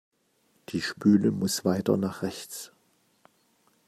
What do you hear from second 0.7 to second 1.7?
Spüle muss